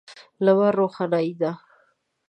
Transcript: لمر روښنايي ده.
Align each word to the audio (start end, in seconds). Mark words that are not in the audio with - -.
لمر 0.43 0.71
روښنايي 0.79 1.33
ده. 1.41 1.51